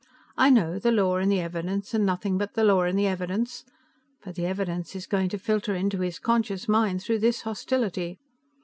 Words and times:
I 0.35 0.49
know, 0.49 0.79
the 0.79 0.91
law 0.91 1.17
and 1.17 1.31
the 1.31 1.41
evidence 1.41 1.93
and 1.93 2.03
nothing 2.07 2.35
but 2.39 2.55
the 2.55 2.63
law 2.63 2.81
and 2.85 2.97
the 2.97 3.05
evidence, 3.05 3.63
but 4.25 4.33
the 4.33 4.47
evidence 4.47 4.95
is 4.95 5.05
going 5.05 5.29
to 5.29 5.37
filter 5.37 5.75
into 5.75 5.99
his 5.99 6.17
conscious 6.17 6.67
mind 6.67 7.03
through 7.03 7.19
this 7.19 7.41
hostility. 7.41 8.17